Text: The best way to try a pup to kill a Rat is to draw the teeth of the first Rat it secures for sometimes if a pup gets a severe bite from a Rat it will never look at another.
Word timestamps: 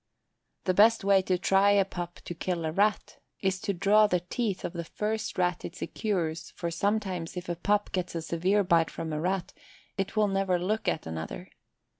The 0.63 0.73
best 0.73 1.03
way 1.03 1.21
to 1.21 1.37
try 1.37 1.69
a 1.69 1.85
pup 1.85 2.21
to 2.25 2.33
kill 2.33 2.65
a 2.65 2.71
Rat 2.71 3.19
is 3.39 3.59
to 3.61 3.71
draw 3.71 4.07
the 4.07 4.21
teeth 4.21 4.65
of 4.65 4.73
the 4.73 4.83
first 4.83 5.37
Rat 5.37 5.63
it 5.63 5.75
secures 5.75 6.49
for 6.55 6.71
sometimes 6.71 7.37
if 7.37 7.47
a 7.47 7.55
pup 7.55 7.91
gets 7.91 8.15
a 8.15 8.23
severe 8.23 8.63
bite 8.63 8.89
from 8.89 9.13
a 9.13 9.21
Rat 9.21 9.53
it 9.99 10.15
will 10.17 10.27
never 10.27 10.57
look 10.57 10.87
at 10.87 11.05
another. 11.05 11.51